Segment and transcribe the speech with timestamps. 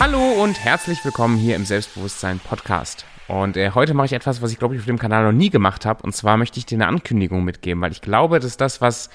[0.00, 3.04] Hallo und herzlich willkommen hier im Selbstbewusstsein Podcast.
[3.28, 5.50] Und äh, heute mache ich etwas, was ich glaube ich auf dem Kanal noch nie
[5.50, 6.02] gemacht habe.
[6.04, 9.10] Und zwar möchte ich dir eine Ankündigung mitgeben, weil ich glaube, dass das, was,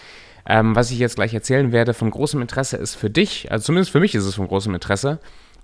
[0.45, 3.51] ähm, was ich jetzt gleich erzählen werde, von großem Interesse ist für dich.
[3.51, 5.17] Also zumindest für mich ist es von großem Interesse.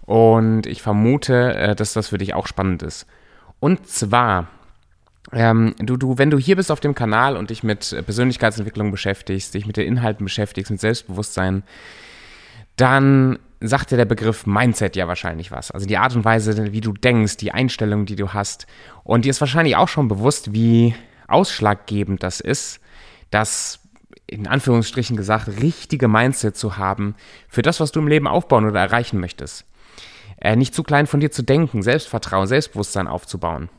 [0.08, 3.06] Und ich vermute, äh, dass das für dich auch spannend ist.
[3.60, 4.48] Und zwar,
[5.34, 9.54] ähm, du, du, wenn du hier bist auf dem Kanal und dich mit Persönlichkeitsentwicklung beschäftigst,
[9.54, 11.62] dich mit den Inhalten beschäftigst, mit Selbstbewusstsein,
[12.76, 15.72] dann sagt dir der Begriff Mindset ja wahrscheinlich was.
[15.72, 18.66] Also die Art und Weise, wie du denkst, die Einstellung, die du hast.
[19.04, 20.96] Und dir ist wahrscheinlich auch schon bewusst, wie
[21.28, 22.80] ausschlaggebend das ist,
[23.30, 23.80] das
[24.28, 27.16] in Anführungsstrichen gesagt richtige Mindset zu haben
[27.48, 29.66] für das, was du im Leben aufbauen oder erreichen möchtest.
[30.38, 33.70] Äh, nicht zu klein von dir zu denken, Selbstvertrauen, Selbstbewusstsein aufzubauen.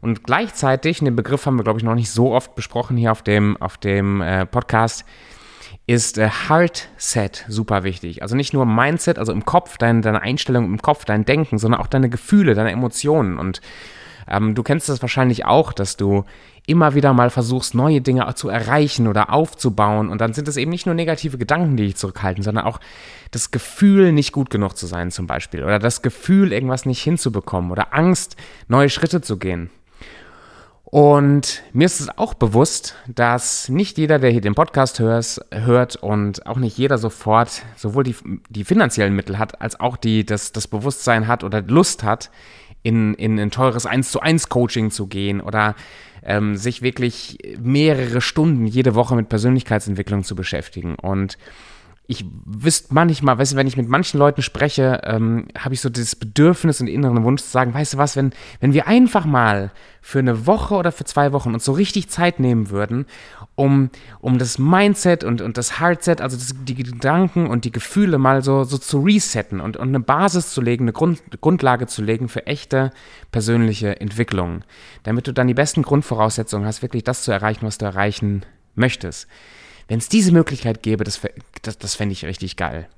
[0.00, 3.22] Und gleichzeitig, den Begriff haben wir, glaube ich, noch nicht so oft besprochen hier auf
[3.22, 5.04] dem, auf dem äh, Podcast,
[5.86, 8.22] ist äh, Heartset super wichtig.
[8.22, 11.80] Also nicht nur Mindset, also im Kopf, dein, deine Einstellung im Kopf, dein Denken, sondern
[11.80, 13.38] auch deine Gefühle, deine Emotionen.
[13.38, 13.60] Und
[14.28, 16.24] ähm, du kennst das wahrscheinlich auch, dass du
[16.66, 20.08] immer wieder mal versuchst, neue Dinge zu erreichen oder aufzubauen.
[20.08, 22.78] Und dann sind es eben nicht nur negative Gedanken, die dich zurückhalten, sondern auch
[23.32, 25.64] das Gefühl, nicht gut genug zu sein zum Beispiel.
[25.64, 27.72] Oder das Gefühl, irgendwas nicht hinzubekommen.
[27.72, 28.36] Oder Angst,
[28.68, 29.70] neue Schritte zu gehen.
[30.92, 35.96] Und mir ist es auch bewusst, dass nicht jeder, der hier den Podcast hört, hört
[35.96, 38.14] und auch nicht jeder sofort sowohl die,
[38.50, 42.30] die finanziellen Mittel hat, als auch die, das, das Bewusstsein hat oder Lust hat,
[42.82, 45.76] in, in ein teures 1 zu 1 Coaching zu gehen oder
[46.22, 50.96] ähm, sich wirklich mehrere Stunden jede Woche mit Persönlichkeitsentwicklung zu beschäftigen.
[50.96, 51.38] Und
[52.08, 55.88] ich wüsste manchmal, weißt du, wenn ich mit manchen Leuten spreche, ähm, habe ich so
[55.88, 59.70] das Bedürfnis und inneren Wunsch zu sagen, weißt du was, wenn, wenn wir einfach mal
[60.00, 63.06] für eine Woche oder für zwei Wochen uns so richtig Zeit nehmen würden,
[63.54, 68.18] um, um das Mindset und, und das Heartset, also das, die Gedanken und die Gefühle
[68.18, 72.02] mal so, so zu resetten und, und eine Basis zu legen, eine Grund, Grundlage zu
[72.02, 72.90] legen für echte
[73.30, 74.64] persönliche Entwicklung,
[75.04, 79.28] damit du dann die besten Grundvoraussetzungen hast, wirklich das zu erreichen, was du erreichen möchtest.
[79.92, 81.20] Wenn es diese Möglichkeit gäbe, das,
[81.60, 82.88] das, das fände ich richtig geil.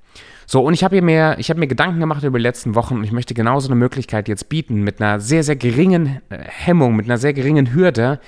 [0.46, 3.10] So, und ich habe mir, hab mir Gedanken gemacht über die letzten Wochen und ich
[3.10, 7.18] möchte genauso eine Möglichkeit jetzt bieten, mit einer sehr, sehr geringen äh, Hemmung, mit einer
[7.18, 8.20] sehr geringen Hürde,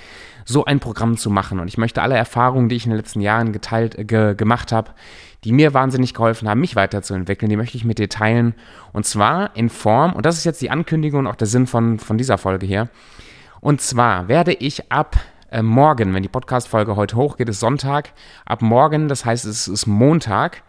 [0.43, 1.61] so ein Programm zu machen.
[1.61, 4.73] Und ich möchte alle Erfahrungen, die ich in den letzten Jahren geteilt, äh, ge, gemacht
[4.73, 4.91] habe,
[5.45, 8.53] die mir wahnsinnig geholfen haben, mich weiterzuentwickeln, die möchte ich mit dir teilen.
[8.91, 11.99] Und zwar in Form, und das ist jetzt die Ankündigung und auch der Sinn von,
[11.99, 12.89] von dieser Folge hier.
[13.61, 15.15] Und zwar werde ich ab
[15.51, 18.13] äh, morgen, wenn die Podcast-Folge heute hochgeht, ist Sonntag.
[18.45, 20.63] Ab morgen, das heißt, es ist Montag,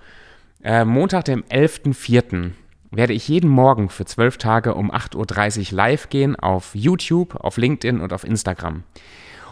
[0.63, 2.53] äh, Montag, dem 11.04.,
[2.91, 7.59] werde ich jeden Morgen für zwölf Tage um 8.30 Uhr live gehen auf YouTube, auf
[7.59, 8.85] LinkedIn und auf Instagram.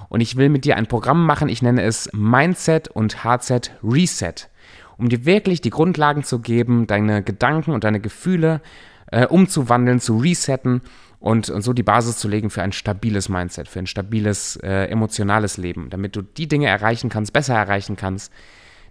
[0.09, 4.48] Und ich will mit dir ein Programm machen, ich nenne es Mindset und Hardset Reset,
[4.97, 8.62] um dir wirklich die Grundlagen zu geben, deine Gedanken und deine Gefühle
[9.10, 10.81] äh, umzuwandeln, zu resetten
[11.26, 14.84] und, und so die Basis zu legen für ein stabiles Mindset, für ein stabiles äh,
[14.84, 18.32] emotionales Leben, damit du die Dinge erreichen kannst, besser erreichen kannst,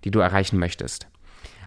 [0.04, 1.08] die du erreichen möchtest.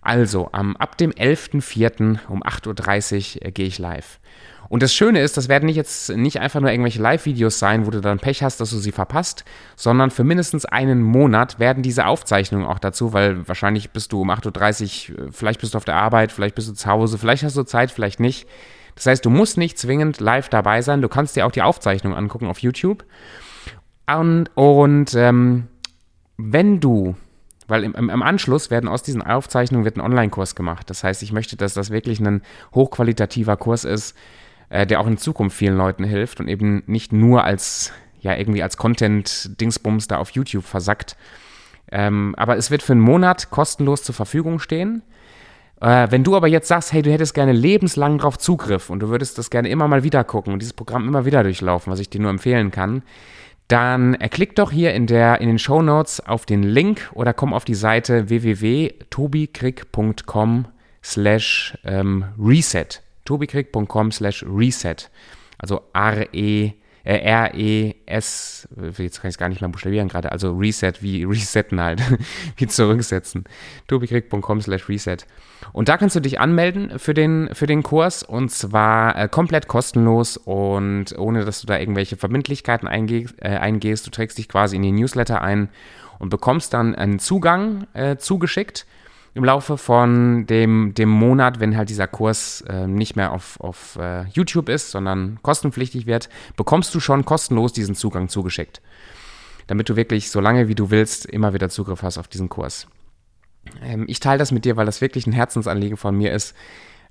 [0.02, 2.18] Also, am, ab dem 11.04.
[2.28, 4.20] um 8.30 Uhr äh, gehe ich live.
[4.68, 7.90] Und das Schöne ist, das werden nicht jetzt nicht einfach nur irgendwelche Live-Videos sein, wo
[7.90, 12.04] du dann Pech hast, dass du sie verpasst, sondern für mindestens einen Monat werden diese
[12.04, 15.86] Aufzeichnungen auch dazu, weil wahrscheinlich bist du um 8.30 Uhr, äh, vielleicht bist du auf
[15.86, 18.46] der Arbeit, vielleicht bist du zu Hause, vielleicht hast du Zeit, vielleicht nicht
[18.98, 21.02] das heißt, du musst nicht zwingend live dabei sein.
[21.02, 23.04] Du kannst dir auch die Aufzeichnung angucken auf YouTube.
[24.12, 25.68] Und, und ähm,
[26.36, 27.14] wenn du,
[27.68, 30.90] weil im, im, Anschluss werden aus diesen Aufzeichnungen wird ein Online-Kurs gemacht.
[30.90, 32.42] Das heißt, ich möchte, dass das wirklich ein
[32.74, 34.16] hochqualitativer Kurs ist,
[34.68, 38.64] äh, der auch in Zukunft vielen Leuten hilft und eben nicht nur als, ja, irgendwie
[38.64, 41.16] als Content-Dingsbums da auf YouTube versackt.
[41.92, 45.02] Ähm, aber es wird für einen Monat kostenlos zur Verfügung stehen.
[45.80, 49.08] Äh, wenn du aber jetzt sagst, hey, du hättest gerne lebenslang drauf Zugriff und du
[49.08, 52.10] würdest das gerne immer mal wieder gucken und dieses Programm immer wieder durchlaufen, was ich
[52.10, 53.02] dir nur empfehlen kann,
[53.68, 57.32] dann äh, klick doch hier in, der, in den Show Notes auf den Link oder
[57.32, 60.66] komm auf die Seite www.tobikrieg.com
[61.04, 63.02] slash ähm, reset.
[63.24, 65.10] tobikrieg.com slash reset.
[65.58, 66.72] Also R-E
[67.08, 68.68] äh, R-E-S,
[68.98, 72.02] jetzt kann ich es gar nicht mehr buchstabieren gerade, also Reset, wie resetten halt,
[72.56, 73.44] wie zurücksetzen.
[73.86, 75.16] tobikrieg.com slash reset.
[75.72, 79.68] Und da kannst du dich anmelden für den, für den Kurs und zwar äh, komplett
[79.68, 84.06] kostenlos und ohne, dass du da irgendwelche Verbindlichkeiten eingeh äh, eingehst.
[84.06, 85.70] Du trägst dich quasi in die Newsletter ein
[86.18, 88.86] und bekommst dann einen Zugang äh, zugeschickt
[89.34, 93.96] im Laufe von dem, dem Monat, wenn halt dieser Kurs äh, nicht mehr auf, auf
[94.00, 98.80] äh, YouTube ist, sondern kostenpflichtig wird, bekommst du schon kostenlos diesen Zugang zugeschickt.
[99.66, 102.88] Damit du wirklich so lange wie du willst immer wieder Zugriff hast auf diesen Kurs.
[103.82, 106.54] Ähm, ich teile das mit dir, weil das wirklich ein Herzensanliegen von mir ist,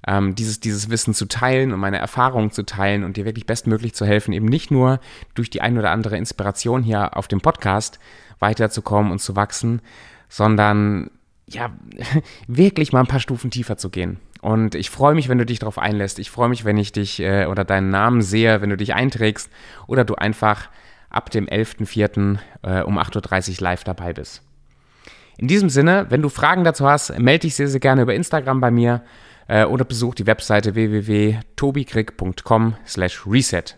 [0.06, 3.94] ähm, dieses, dieses Wissen zu teilen und meine Erfahrungen zu teilen und dir wirklich bestmöglich
[3.94, 5.00] zu helfen, eben nicht nur
[5.34, 8.00] durch die ein oder andere Inspiration hier auf dem Podcast
[8.40, 9.82] weiterzukommen und zu wachsen,
[10.30, 11.10] sondern
[11.50, 11.72] ja,
[12.48, 14.20] wirklich mal ein paar Stufen tiefer zu gehen.
[14.42, 16.20] Und ich freue mich, wenn du dich darauf einlässt.
[16.20, 19.50] Ich freue mich, wenn ich dich äh, oder deinen Namen sehe, wenn du dich einträgst
[19.88, 20.70] oder du einfach
[21.10, 22.38] ab dem 11.04.
[22.62, 24.44] Äh, um 8.30 Uhr live dabei bist.
[25.38, 28.60] In diesem Sinne, wenn du Fragen dazu hast, melde dich sehr, sehr gerne über Instagram
[28.60, 29.04] bei mir
[29.48, 33.78] äh, oder besuch die Webseite www.tobikrieg.com slash reset.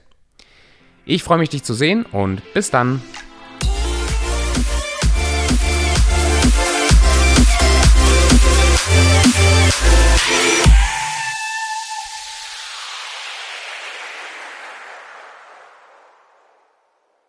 [1.06, 3.02] Ich freue mich, dich zu sehen und bis dann.